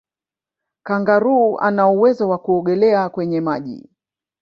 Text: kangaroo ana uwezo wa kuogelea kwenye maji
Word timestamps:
kangaroo 0.83 1.57
ana 1.57 1.87
uwezo 1.89 2.29
wa 2.29 2.37
kuogelea 2.37 3.09
kwenye 3.09 3.41
maji 3.41 3.89